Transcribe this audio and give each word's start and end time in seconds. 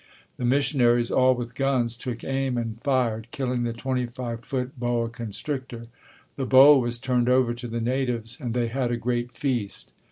The 0.37 0.45
missionaries, 0.45 1.11
all 1.11 1.35
with 1.35 1.53
guns, 1.53 1.95
took 1.95 2.23
aim 2.23 2.57
and 2.57 2.81
fired, 2.81 3.27
killing 3.29 3.61
the 3.61 3.71
twenty 3.71 4.07
five 4.07 4.43
foot 4.43 4.79
boa 4.79 5.09
constrictor. 5.09 5.89
The 6.37 6.45
boa 6.47 6.79
was 6.79 6.97
turned 6.97 7.29
over 7.29 7.53
to 7.53 7.67
the 7.67 7.81
natives 7.81 8.41
and 8.41 8.55
they 8.55 8.69
had 8.69 8.89
a 8.89 8.97
great 8.97 9.31
feast. 9.33 9.93